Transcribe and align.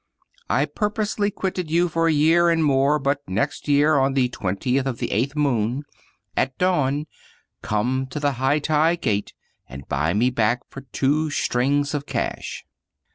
I 0.49 0.65
purposely 0.65 1.29
quitted 1.29 1.69
you 1.69 1.87
for 1.87 2.07
a 2.07 2.11
year 2.11 2.49
and 2.49 2.63
more; 2.65 2.97
but 2.97 3.21
next 3.27 3.67
year 3.67 3.97
on 3.99 4.15
the 4.15 4.29
20th 4.29 4.87
of 4.87 4.97
the 4.97 5.11
eighth 5.11 5.35
moon, 5.35 5.83
at 6.35 6.57
dawn, 6.57 7.05
come 7.61 8.07
to 8.07 8.19
the 8.19 8.31
Hai 8.31 8.57
tai 8.57 8.95
Gate 8.95 9.35
and 9.69 9.87
buy 9.87 10.15
me 10.15 10.31
back 10.31 10.61
for 10.67 10.81
two 10.81 11.29
strings 11.29 11.93
of 11.93 12.07
cash." 12.07 12.65